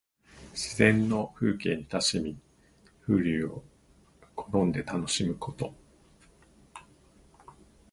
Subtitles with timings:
[0.53, 2.35] 自然の風景に親しみ、
[3.05, 3.63] 風流を
[4.35, 5.75] 好んで楽しむこと。